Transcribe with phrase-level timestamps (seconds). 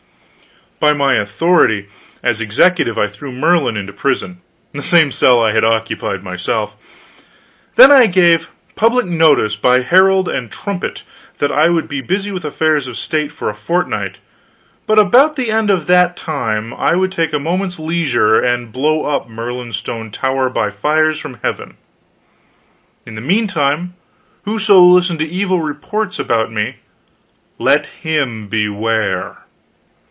[0.79, 1.89] By my authority
[2.23, 4.41] as executive I threw Merlin into prison
[4.73, 6.75] the same cell I had occupied myself.
[7.75, 11.03] Then I gave public notice by herald and trumpet
[11.37, 14.17] that I should be busy with affairs of state for a fortnight,
[14.87, 19.05] but about the end of that time I would take a moment's leisure and blow
[19.05, 21.75] up Merlin's stone tower by fires from heaven;
[23.05, 23.93] in the meantime,
[24.45, 26.77] whoso listened to evil reports about me,
[27.59, 29.37] let him beware.